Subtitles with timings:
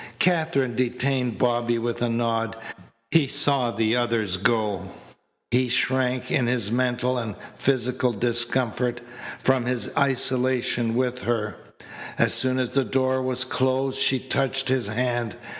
[0.17, 2.55] Katherine detained Bobby with a nod.
[3.11, 4.87] He saw the others go.
[5.51, 8.99] He shrank, in his mental and physical discomfort,
[9.43, 11.55] from this isolation with her.
[12.17, 15.35] As soon as the door was closed she touched his hand.